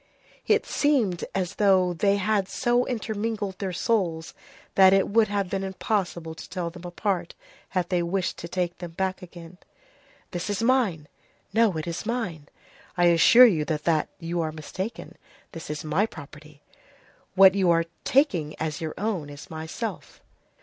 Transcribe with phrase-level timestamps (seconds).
[0.47, 4.33] It seemed as though they had so intermingled their souls,
[4.73, 7.35] that it would have been impossible to tell them apart
[7.69, 11.07] had they wished to take them back again.—"This is mine."
[11.53, 12.47] "No, it is mine."
[12.97, 15.17] "I assure you that you are mistaken.
[15.51, 16.63] This is my property."
[17.35, 20.19] "What you are taking as your own is myself."